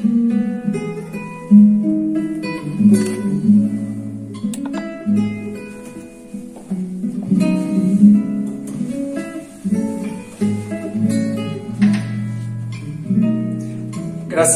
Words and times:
Graça 0.00 0.08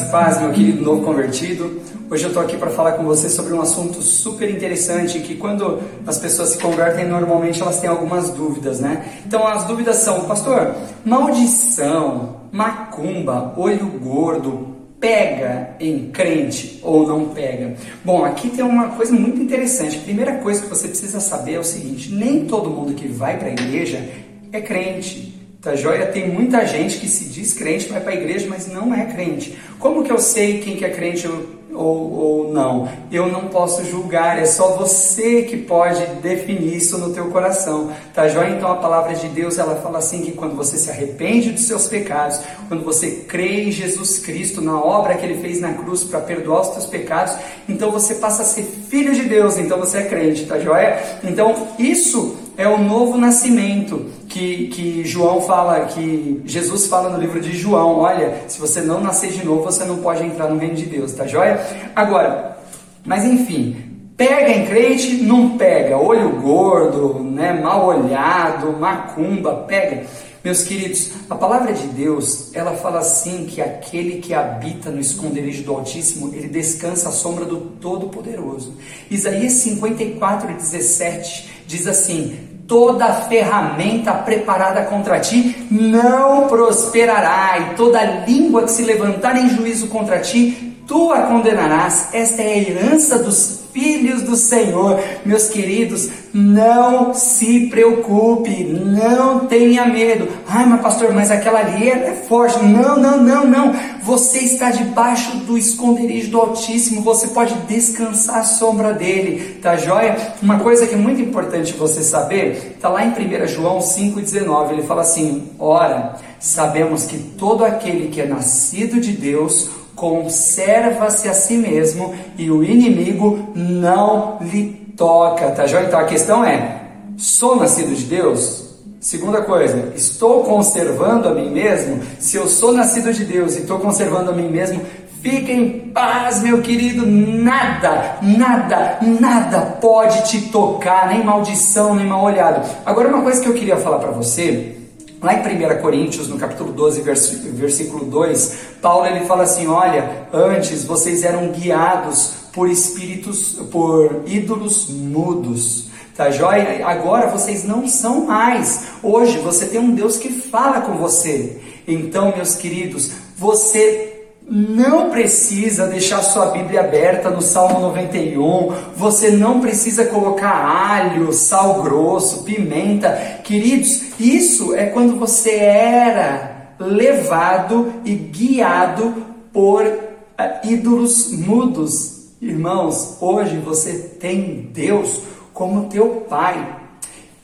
e 0.07 0.11
paz, 0.11 0.41
meu 0.41 0.51
querido 0.53 0.83
novo 0.83 1.05
convertido. 1.05 1.83
Hoje 2.11 2.25
eu 2.25 2.29
estou 2.29 2.43
aqui 2.43 2.57
para 2.57 2.71
falar 2.71 2.93
com 2.93 3.05
você 3.05 3.29
sobre 3.29 3.53
um 3.53 3.61
assunto 3.61 4.01
super 4.01 4.49
interessante 4.49 5.21
que 5.21 5.35
quando 5.35 5.79
as 6.07 6.19
pessoas 6.19 6.49
se 6.51 6.59
convertem, 6.59 7.07
normalmente 7.07 7.61
elas 7.61 7.81
têm 7.81 7.91
algumas 7.91 8.31
dúvidas, 8.31 8.81
né? 8.81 9.21
Então 9.27 9.47
as 9.47 9.65
dúvidas 9.65 9.97
são, 9.97 10.25
pastor, 10.25 10.75
maldição, 11.05 12.37
macumba, 12.51 13.53
olho 13.59 13.87
gordo, 14.03 14.74
pega 15.05 15.77
em 15.79 16.11
crente 16.11 16.81
ou 16.83 17.07
não 17.07 17.29
pega? 17.29 17.75
Bom, 18.03 18.25
aqui 18.25 18.49
tem 18.49 18.65
uma 18.65 18.89
coisa 18.89 19.13
muito 19.13 19.39
interessante. 19.39 19.99
A 19.99 20.01
primeira 20.01 20.37
coisa 20.37 20.63
que 20.63 20.69
você 20.69 20.89
precisa 20.89 21.21
saber 21.21 21.55
é 21.55 21.59
o 21.59 21.65
seguinte: 21.65 22.11
nem 22.11 22.47
todo 22.47 22.71
mundo 22.71 22.95
que 22.95 23.07
vai 23.07 23.39
para 23.39 23.49
a 23.49 23.53
igreja 23.53 24.03
é 24.51 24.63
crente. 24.63 25.35
Tá 25.61 25.75
joia? 25.77 26.07
Tem 26.07 26.29
muita 26.31 26.67
gente 26.67 26.99
que 26.99 27.09
se 27.09 27.27
diz 27.27 27.53
crente, 27.53 27.89
vai 27.89 28.01
para 28.01 28.13
a 28.13 28.15
igreja, 28.15 28.47
mas 28.49 28.67
não 28.67 28.95
é 28.95 29.05
crente. 29.05 29.59
Como 29.79 30.03
que 30.03 30.13
eu 30.13 30.19
sei 30.19 30.61
quem 30.61 30.77
que 30.77 30.85
é 30.85 30.91
crente 30.91 31.29
ou, 31.75 32.13
ou 32.13 32.53
não? 32.53 32.89
Eu 33.11 33.27
não 33.27 33.49
posso 33.49 33.85
julgar, 33.85 34.39
é 34.39 34.47
só 34.47 34.77
você 34.77 35.43
que 35.43 35.57
pode 35.57 36.05
definir 36.23 36.77
isso 36.77 36.97
no 36.99 37.13
teu 37.13 37.31
coração. 37.31 37.91
Tá 38.15 38.29
joia? 38.29 38.51
Então 38.51 38.71
a 38.71 38.77
palavra 38.77 39.15
de 39.15 39.29
Deus, 39.29 39.59
ela 39.59 39.77
fala 39.77 39.99
assim 39.99 40.23
que 40.23 40.33
quando 40.33 40.55
você 40.55 40.77
se 40.77 40.91
arrepende 40.91 41.51
dos 41.51 41.67
seus 41.67 41.87
pecados, 41.89 42.41
quando 42.69 42.85
você 42.85 43.25
crê 43.29 43.65
em 43.65 43.73
Jesus 43.73 44.19
Cristo, 44.19 44.61
na 44.61 44.81
obra 44.81 45.15
que 45.15 45.27
ele 45.27 45.41
fez 45.41 45.61
na 45.61 45.73
cruz 45.75 46.05
para 46.05 46.21
perdoar 46.21 46.63
os 46.63 46.69
teus 46.69 46.87
pecados, 46.87 47.37
então 47.69 47.91
você 47.91 48.15
passa 48.15 48.43
a 48.43 48.45
ser 48.45 48.63
filho 48.63 49.15
de 49.15 49.23
Deus, 49.23 49.59
então 49.59 49.79
você 49.79 49.99
é 49.99 50.05
crente, 50.05 50.47
tá 50.47 50.59
joia? 50.59 51.03
Então 51.23 51.69
isso 51.79 52.44
é 52.57 52.69
o 52.69 52.79
novo 52.79 53.19
nascimento 53.19 54.07
que, 54.29 54.69
que 54.69 55.05
João 55.05 55.41
fala, 55.43 55.87
que 55.87 56.43
Jesus 56.45 56.87
fala 56.87 57.11
no 57.11 57.19
livro 57.21 57.41
de 57.41 57.57
João. 57.57 57.99
Olha, 57.99 58.43
se 58.49 58.61
você 58.61 58.81
não 58.81 59.01
nascer 59.01 59.31
de 59.31 59.45
novo, 59.45 59.63
você 59.63 59.85
não 59.85 59.99
pode 59.99 60.25
entrar 60.25 60.49
no 60.49 60.59
reino 60.59 60.75
de 60.75 60.87
Deus, 60.87 61.13
tá 61.13 61.27
joia? 61.27 61.61
Agora, 61.95 62.59
mas 63.05 63.25
enfim, 63.25 63.77
pega 64.17 64.51
em 64.51 64.67
crente, 64.67 65.17
não 65.23 65.57
pega. 65.57 65.97
Olho 65.97 66.41
gordo, 66.41 67.21
né, 67.21 67.53
mal 67.53 67.87
olhado, 67.87 68.73
macumba, 68.79 69.65
pega. 69.67 70.05
Meus 70.45 70.63
queridos, 70.63 71.11
a 71.31 71.35
palavra 71.35 71.73
de 71.73 71.87
Deus, 71.87 72.55
ela 72.55 72.73
fala 72.73 72.99
assim 72.99 73.47
que 73.47 73.63
aquele 73.63 74.21
que 74.21 74.35
habita 74.35 74.91
no 74.91 75.01
esconderijo 75.01 75.63
do 75.65 75.73
Altíssimo, 75.73 76.35
ele 76.35 76.49
descansa 76.49 77.09
à 77.09 77.13
sombra 77.13 77.47
do 77.47 77.57
Todo-Poderoso. 77.81 78.75
Isaías 79.11 79.55
54, 79.55 80.53
17 80.53 81.54
diz 81.67 81.87
assim: 81.87 82.37
toda 82.67 83.13
ferramenta 83.13 84.13
preparada 84.13 84.83
contra 84.85 85.21
ti 85.21 85.67
não 85.71 86.49
prosperará, 86.49 87.59
e 87.59 87.75
toda 87.75 88.25
língua 88.27 88.65
que 88.65 88.73
se 88.73 88.83
levantar 88.83 89.37
em 89.37 89.49
juízo 89.49 89.89
contra 89.89 90.21
ti, 90.21 90.79
tu 90.87 91.13
a 91.13 91.23
condenarás. 91.23 92.09
Esta 92.13 92.43
é 92.43 92.53
a 92.53 92.59
herança 92.59 93.19
dos 93.19 93.64
filhos 93.75 94.23
do 94.23 94.37
Senhor. 94.37 95.03
Meus 95.27 95.49
queridos, 95.49 96.09
não 96.33 97.13
se 97.13 97.67
preocupe, 97.67 98.65
não 98.65 99.41
tenha 99.41 99.85
medo. 99.85 100.29
Ai, 100.49 100.65
mas 100.65 100.81
pastor, 100.81 101.13
mas 101.13 101.31
aquela 101.31 101.59
ali 101.59 101.91
é 101.91 102.25
forte. 102.29 102.65
Não, 102.65 102.97
não, 102.97 103.21
não, 103.21 103.45
não. 103.45 103.75
Você 104.01 104.39
está 104.39 104.71
debaixo 104.71 105.39
do 105.39 105.59
esconderijo 105.59 106.31
do 106.31 106.41
Altíssimo, 106.41 107.03
você 107.03 107.29
pode 107.29 107.55
descansar 107.67 108.39
à 108.39 108.45
sombra 108.45 108.93
dele, 108.93 109.59
tá 109.61 109.77
joia? 109.77 110.17
Uma 110.41 110.61
coisa 110.61 110.87
que 110.87 110.95
é 110.95 110.99
muito 110.99 111.21
importante 111.21 111.73
você 111.73 112.03
saber, 112.03 112.75
está 112.77 112.89
lá 112.89 113.05
em 113.05 113.09
1 113.09 113.49
João 113.49 113.79
5,19, 113.79 114.73
ele 114.73 114.83
fala 114.83 115.03
assim: 115.03 115.51
Ora, 115.59 116.17
sabemos 116.39 117.05
que 117.07 117.19
todo 117.19 117.65
aquele 117.65 118.09
que 118.09 118.21
é 118.21 118.27
nascido 118.27 119.01
de 119.01 119.13
Deus, 119.13 119.71
conserva-se 119.95 121.29
a 121.29 121.35
si 121.35 121.57
mesmo 121.57 122.15
e 122.37 122.51
o 122.51 122.63
inimigo 122.63 123.51
não 123.55 124.39
lhe 124.41 124.85
toca, 124.97 125.51
tá 125.51 125.67
joia? 125.67 125.87
Então 125.87 125.99
a 125.99 126.05
questão 126.05 126.45
é: 126.45 126.83
sou 127.17 127.57
nascido 127.57 127.95
de 127.95 128.05
Deus? 128.05 128.65
Segunda 129.01 129.43
coisa, 129.43 129.93
estou 129.95 130.45
conservando 130.45 131.29
a 131.29 131.35
mim 131.35 131.51
mesmo? 131.51 132.01
Se 132.19 132.37
eu 132.37 132.49
sou 132.49 132.73
nascido 132.73 133.13
de 133.13 133.25
Deus 133.25 133.55
e 133.55 133.61
estou 133.61 133.79
conservando 133.79 134.31
a 134.31 134.33
mim 134.33 134.49
mesmo, 134.49 134.81
fique 135.21 135.53
em 135.53 135.91
paz, 135.91 136.43
meu 136.43 136.63
querido. 136.63 137.07
Nada, 137.07 138.17
nada, 138.23 138.99
nada 139.03 139.61
pode 139.79 140.31
te 140.31 140.49
tocar, 140.49 141.09
nem 141.09 141.23
maldição, 141.23 141.95
nem 141.95 142.07
mal 142.07 142.25
olhado. 142.25 142.67
Agora, 142.87 143.09
uma 143.09 143.21
coisa 143.21 143.43
que 143.43 143.49
eu 143.49 143.53
queria 143.53 143.77
falar 143.77 143.99
para 143.99 144.11
você 144.11 144.84
Lá 145.25 145.33
em 145.33 145.39
1 145.41 145.81
Coríntios, 145.81 146.29
no 146.29 146.37
capítulo 146.37 146.71
12, 146.71 147.01
versículo 147.01 148.05
2, 148.05 148.59
Paulo 148.83 149.07
ele 149.07 149.25
fala 149.25 149.45
assim: 149.45 149.67
Olha, 149.67 150.29
antes 150.31 150.85
vocês 150.85 151.25
eram 151.25 151.49
guiados 151.49 152.35
por 152.53 152.69
espíritos, 152.69 153.59
por 153.73 154.23
ídolos 154.27 154.91
mudos. 154.91 155.87
Tá 156.15 156.31
joia? 156.31 156.87
Agora 156.87 157.29
vocês 157.29 157.65
não 157.65 157.89
são 157.89 158.27
mais. 158.27 158.83
Hoje 159.03 159.39
você 159.39 159.65
tem 159.65 159.81
um 159.81 159.95
Deus 159.95 160.19
que 160.19 160.29
fala 160.29 160.83
com 160.83 160.99
você. 160.99 161.59
Então, 161.89 162.35
meus 162.37 162.57
queridos, 162.57 163.13
você 163.35 164.14
não 164.49 165.11
precisa 165.11 165.87
deixar 165.87 166.23
sua 166.23 166.47
Bíblia 166.47 166.81
aberta 166.81 167.31
no 167.31 167.41
Salmo 167.41 167.81
91, 167.81 168.75
você 168.95 169.31
não 169.31 169.61
precisa 169.61 170.05
colocar 170.07 170.55
alho, 170.55 171.33
sal 171.33 171.83
grosso, 171.83 172.45
pimenta. 172.45 173.41
Queridos, 173.43 174.21
isso 174.21 174.75
é 174.75 174.87
quando 174.87 175.19
você 175.19 175.55
era 175.57 176.75
levado 176.79 177.95
e 178.05 178.15
guiado 178.15 179.15
por 179.53 179.83
eh, 179.85 180.61
ídolos 180.65 181.33
mudos. 181.33 182.35
Irmãos, 182.41 183.17
hoje 183.21 183.57
você 183.59 183.95
tem 184.21 184.69
Deus 184.73 185.23
como 185.55 185.89
teu 185.89 186.27
Pai, 186.29 186.84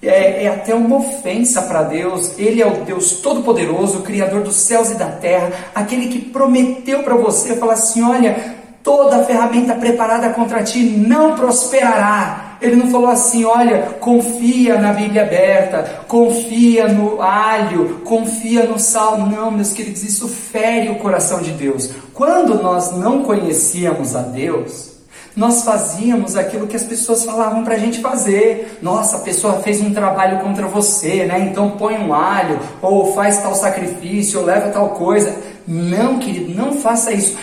é, 0.03 0.45
é 0.45 0.49
até 0.49 0.75
uma 0.75 0.97
ofensa 0.97 1.63
para 1.63 1.83
Deus. 1.83 2.39
Ele 2.39 2.63
é 2.63 2.67
o 2.67 2.85
Deus 2.85 3.13
Todo-Poderoso, 3.21 4.01
Criador 4.03 4.43
dos 4.43 4.57
céus 4.57 4.91
e 4.91 4.95
da 4.95 5.07
terra, 5.07 5.53
aquele 5.75 6.09
que 6.09 6.19
prometeu 6.19 7.03
para 7.03 7.15
você 7.15 7.57
falar 7.57 7.75
assim: 7.75 8.03
olha, 8.03 8.57
toda 8.83 9.25
ferramenta 9.25 9.75
preparada 9.75 10.31
contra 10.31 10.63
ti 10.63 10.83
não 10.83 11.35
prosperará. 11.37 12.47
Ele 12.61 12.77
não 12.77 12.91
falou 12.91 13.09
assim, 13.09 13.43
olha, 13.43 13.97
confia 14.01 14.79
na 14.79 14.93
Bíblia 14.93 15.23
aberta, 15.23 16.03
confia 16.07 16.89
no 16.89 17.23
alho, 17.23 18.03
confia 18.05 18.65
no 18.65 18.79
sal. 18.79 19.17
Não, 19.17 19.51
meus 19.51 19.73
queridos, 19.73 20.03
isso 20.03 20.29
fere 20.29 20.91
o 20.91 20.97
coração 20.97 21.41
de 21.41 21.53
Deus. 21.53 21.91
Quando 22.13 22.63
nós 22.63 22.93
não 22.93 23.23
conhecíamos 23.23 24.15
a 24.15 24.21
Deus, 24.21 24.90
nós 25.37 25.63
fazíamos 25.63 26.37
aquilo 26.37 26.67
que 26.67 26.77
as 26.77 26.85
pessoas 26.85 27.25
falavam 27.25 27.63
para 27.65 27.75
a 27.75 27.79
gente 27.79 28.01
fazer. 28.01 28.79
Nossa, 28.83 29.17
a 29.17 29.21
pessoa 29.21 29.61
fez 29.61 29.81
um 29.81 29.93
trabalho 29.93 30.41
contra 30.41 30.67
você, 30.67 31.25
né? 31.25 31.49
Então 31.51 31.71
põe 31.71 31.97
um 31.97 32.13
alho, 32.13 32.59
ou 32.83 33.15
faz 33.15 33.39
tal 33.39 33.55
sacrifício, 33.55 34.41
ou 34.41 34.47
leva 34.47 34.71
tal 34.71 34.91
coisa. 34.91 35.35
Não, 35.67 36.19
querido, 36.19 36.55
não 36.55 36.73
faça 36.73 37.13
isso. 37.13 37.37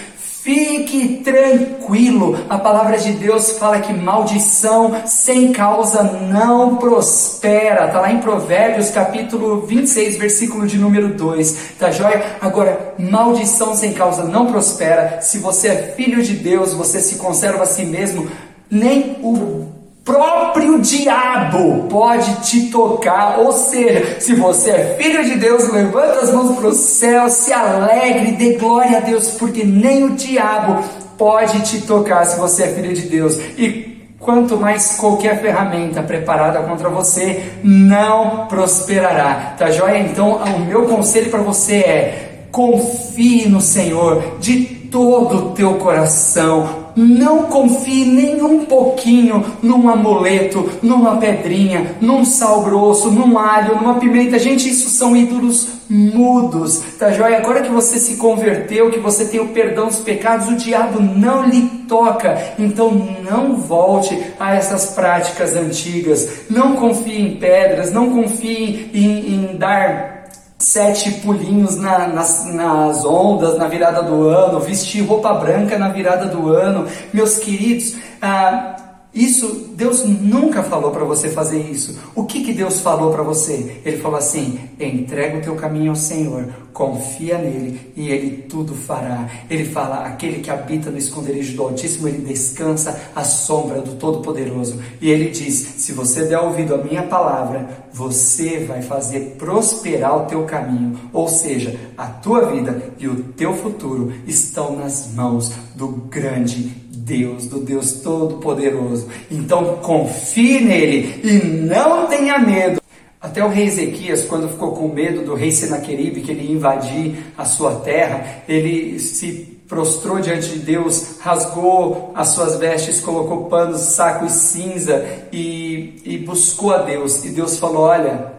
Fique 0.48 1.18
tranquilo. 1.26 2.40
A 2.48 2.58
palavra 2.58 2.98
de 2.98 3.12
Deus 3.12 3.58
fala 3.58 3.82
que 3.82 3.92
maldição 3.92 5.02
sem 5.06 5.52
causa 5.52 6.04
não 6.04 6.78
prospera. 6.78 7.88
Está 7.88 8.00
lá 8.00 8.14
em 8.14 8.20
Provérbios, 8.20 8.90
capítulo 8.90 9.68
26, 9.68 10.16
versículo 10.16 10.66
de 10.66 10.78
número 10.78 11.10
2. 11.10 11.72
Tá 11.78 11.92
joia? 11.92 12.38
Agora, 12.40 12.96
maldição 12.98 13.76
sem 13.76 13.92
causa 13.92 14.24
não 14.24 14.46
prospera. 14.46 15.20
Se 15.20 15.40
você 15.40 15.68
é 15.68 15.94
filho 15.98 16.24
de 16.24 16.36
Deus, 16.36 16.72
você 16.72 17.02
se 17.02 17.16
conserva 17.16 17.64
a 17.64 17.66
si 17.68 17.84
mesmo. 17.84 18.30
Nem 18.72 19.18
o 19.22 19.67
próprio 20.08 20.80
diabo 20.80 21.88
pode 21.90 22.34
te 22.42 22.70
tocar. 22.70 23.40
Ou 23.40 23.52
seja, 23.52 24.22
se 24.22 24.34
você 24.34 24.72
é 24.72 24.98
filho 24.98 25.24
de 25.26 25.36
Deus, 25.36 25.70
levanta 25.70 26.22
as 26.22 26.34
mãos 26.34 26.58
para 26.58 26.70
o 26.70 26.74
céu, 26.74 27.30
se 27.30 27.52
alegre, 27.52 28.32
dê 28.32 28.54
glória 28.54 28.98
a 28.98 29.02
Deus, 29.02 29.32
porque 29.32 29.66
nem 29.66 30.06
o 30.06 30.12
diabo 30.12 30.82
pode 31.18 31.62
te 31.64 31.82
tocar 31.82 32.26
se 32.26 32.40
você 32.40 32.64
é 32.64 32.68
filho 32.70 32.94
de 32.94 33.02
Deus. 33.02 33.38
E 33.58 34.16
quanto 34.18 34.56
mais 34.56 34.96
qualquer 34.96 35.42
ferramenta 35.42 36.02
preparada 36.02 36.60
contra 36.62 36.90
você 36.90 37.52
não 37.62 38.48
prosperará. 38.48 39.56
Tá 39.58 39.70
joia? 39.70 40.00
Então, 40.00 40.38
o 40.38 40.60
meu 40.60 40.86
conselho 40.86 41.30
para 41.30 41.42
você 41.42 41.76
é 41.76 42.24
confie 42.50 43.48
no 43.48 43.60
Senhor 43.60 44.38
de 44.40 44.77
todo 44.92 45.38
o 45.38 45.52
teu 45.52 45.76
coração. 45.76 46.88
Não 46.96 47.44
confie 47.44 48.06
nem 48.06 48.42
um 48.42 48.66
pouquinho 48.66 49.46
num 49.62 49.88
amuleto, 49.88 50.68
numa 50.82 51.18
pedrinha, 51.18 51.96
num 52.02 52.26
sal 52.26 52.64
grosso, 52.64 53.12
num 53.12 53.38
alho, 53.38 53.76
numa 53.76 54.00
pimenta. 54.00 54.40
Gente, 54.40 54.68
isso 54.68 54.90
são 54.90 55.16
ídolos 55.16 55.78
mudos, 55.90 56.82
tá 56.98 57.12
joia? 57.12 57.38
Agora 57.38 57.62
que 57.62 57.70
você 57.70 58.00
se 58.00 58.16
converteu, 58.16 58.90
que 58.90 59.00
você 59.00 59.26
tem 59.26 59.40
o 59.40 59.50
perdão 59.50 59.88
dos 59.88 60.00
pecados, 60.00 60.48
o 60.48 60.56
diabo 60.56 61.00
não 61.00 61.46
lhe 61.46 61.62
toca. 61.88 62.54
Então 62.58 62.92
não 63.24 63.56
volte 63.56 64.20
a 64.40 64.56
essas 64.56 64.88
práticas 64.88 65.56
antigas. 65.56 66.46
Não 66.50 66.76
confie 66.76 67.22
em 67.22 67.36
pedras, 67.36 67.92
não 67.92 68.10
confie 68.10 68.90
em, 68.94 69.36
em 69.36 69.58
dar 69.58 70.17
sete 70.58 71.12
pulinhos 71.22 71.76
na, 71.76 72.08
nas, 72.08 72.46
nas 72.46 73.06
ondas 73.06 73.58
na 73.58 73.68
virada 73.68 74.02
do 74.02 74.28
ano, 74.28 74.60
vestir 74.60 75.02
roupa 75.02 75.34
branca 75.34 75.78
na 75.78 75.90
virada 75.90 76.26
do 76.26 76.50
ano. 76.50 76.88
Meus 77.14 77.38
queridos, 77.38 77.96
ah, 78.22 78.87
isso, 79.14 79.70
Deus 79.74 80.04
nunca 80.06 80.62
falou 80.62 80.92
para 80.92 81.04
você 81.04 81.30
fazer 81.30 81.60
isso. 81.60 81.98
O 82.14 82.26
que, 82.26 82.44
que 82.44 82.54
Deus 82.54 82.82
falou 82.82 83.12
para 83.12 83.24
você? 83.24 83.82
Ele 83.84 83.98
falou 83.98 84.18
assim: 84.18 84.60
entrega 84.80 85.38
o 85.38 85.42
teu 85.42 85.56
caminho 85.56 85.92
ao 85.92 85.96
Senhor, 85.96 86.48
confia 86.72 87.38
nele 87.38 87.92
e 87.96 88.10
ele 88.10 88.44
tudo 88.44 88.76
fará. 88.76 89.28
Ele 89.50 89.66
fala: 89.66 90.06
aquele 90.06 90.40
que 90.40 90.52
habita 90.52 90.92
no 90.92 90.98
esconderijo 90.98 91.56
do 91.56 91.64
Altíssimo, 91.64 92.08
ele 92.08 92.20
descansa 92.20 93.10
à 93.16 93.24
sombra 93.24 93.82
do 93.82 93.96
Todo-Poderoso. 93.96 94.80
E 95.02 95.10
ele 95.10 95.32
diz: 95.32 95.56
se 95.78 95.94
você 95.94 96.26
der 96.26 96.40
ouvido 96.40 96.76
à 96.76 96.78
minha 96.78 97.04
palavra, 97.04 97.88
você 97.92 98.60
vai 98.60 98.82
fazer 98.84 99.36
prosperar 99.40 100.16
o 100.16 100.26
teu 100.26 100.44
caminho. 100.44 101.00
Ou 101.12 101.28
seja, 101.28 101.80
a 101.98 102.06
tua 102.06 102.52
vida 102.52 102.94
e 103.00 103.08
o 103.08 103.24
teu 103.24 103.56
futuro 103.56 104.14
estão 104.28 104.76
nas 104.76 105.12
mãos 105.14 105.52
do 105.76 105.88
grande 105.88 106.87
Deus, 107.08 107.46
do 107.46 107.62
Deus 107.62 107.94
Todo-Poderoso. 107.94 109.08
Então 109.32 109.78
confie 109.78 110.60
nele 110.60 111.22
e 111.24 111.32
não 111.48 112.08
tenha 112.08 112.38
medo. 112.38 112.82
Até 113.20 113.44
o 113.44 113.48
rei 113.48 113.66
Ezequias, 113.66 114.26
quando 114.26 114.50
ficou 114.50 114.74
com 114.74 114.90
medo 114.90 115.24
do 115.24 115.34
rei 115.34 115.52
Senaqueribe, 115.52 116.22
que 116.22 116.32
ele 116.32 116.52
invadir 116.52 117.16
a 117.38 117.46
sua 117.46 117.76
terra, 117.76 118.44
ele 118.48 119.00
se 119.00 119.58
prostrou 119.68 120.20
diante 120.20 120.50
de 120.50 120.60
Deus, 120.60 121.18
rasgou 121.20 122.12
as 122.14 122.30
suas 122.30 122.58
vestes, 122.58 123.00
colocou 123.00 123.46
panos, 123.46 123.82
saco 123.82 124.26
e 124.26 124.30
cinza 124.30 125.04
e, 125.32 126.02
e 126.06 126.18
buscou 126.20 126.74
a 126.74 126.80
Deus. 126.80 127.24
E 127.26 127.30
Deus 127.30 127.58
falou: 127.58 127.84
Olha, 127.84 128.34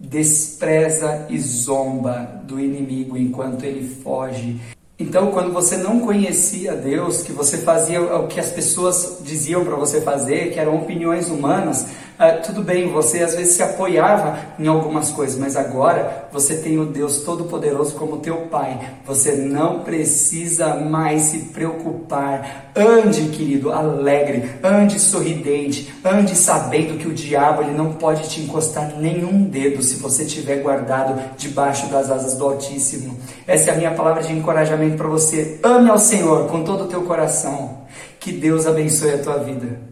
despreza 0.00 1.26
e 1.30 1.38
zomba 1.38 2.42
do 2.44 2.58
inimigo 2.58 3.16
enquanto 3.16 3.64
ele 3.64 3.86
foge. 4.02 4.60
Então, 5.02 5.32
quando 5.32 5.52
você 5.52 5.76
não 5.76 5.98
conhecia 5.98 6.76
Deus, 6.76 7.22
que 7.22 7.32
você 7.32 7.58
fazia 7.58 8.00
o 8.00 8.28
que 8.28 8.38
as 8.38 8.50
pessoas 8.50 9.18
diziam 9.22 9.64
para 9.64 9.74
você 9.74 10.00
fazer, 10.00 10.52
que 10.52 10.60
eram 10.60 10.76
opiniões 10.76 11.28
humanas, 11.28 11.86
ah, 12.24 12.34
tudo 12.34 12.62
bem, 12.62 12.88
você 12.88 13.20
às 13.20 13.34
vezes 13.34 13.56
se 13.56 13.64
apoiava 13.64 14.38
em 14.56 14.68
algumas 14.68 15.10
coisas, 15.10 15.36
mas 15.36 15.56
agora 15.56 16.28
você 16.32 16.54
tem 16.54 16.78
o 16.78 16.84
Deus 16.84 17.22
Todo-Poderoso 17.22 17.96
como 17.96 18.18
teu 18.18 18.42
Pai. 18.42 18.78
Você 19.04 19.32
não 19.32 19.80
precisa 19.80 20.76
mais 20.76 21.22
se 21.22 21.38
preocupar. 21.46 22.70
Ande, 22.76 23.22
querido, 23.30 23.72
alegre, 23.72 24.52
ande 24.62 25.00
sorridente, 25.00 25.92
ande 26.04 26.36
sabendo 26.36 26.96
que 26.96 27.08
o 27.08 27.12
diabo 27.12 27.62
ele 27.62 27.72
não 27.72 27.94
pode 27.94 28.28
te 28.28 28.40
encostar 28.40 28.96
nenhum 29.00 29.42
dedo 29.42 29.82
se 29.82 29.96
você 29.96 30.22
estiver 30.22 30.62
guardado 30.62 31.20
debaixo 31.36 31.88
das 31.88 32.08
asas 32.08 32.34
do 32.34 32.44
Altíssimo. 32.44 33.18
Essa 33.48 33.72
é 33.72 33.74
a 33.74 33.76
minha 33.76 33.94
palavra 33.94 34.22
de 34.22 34.32
encorajamento 34.32 34.96
para 34.96 35.08
você. 35.08 35.58
Ame 35.60 35.90
ao 35.90 35.98
Senhor 35.98 36.46
com 36.46 36.62
todo 36.62 36.84
o 36.84 36.86
teu 36.86 37.02
coração. 37.02 37.78
Que 38.20 38.30
Deus 38.30 38.64
abençoe 38.64 39.14
a 39.14 39.18
tua 39.18 39.38
vida. 39.38 39.91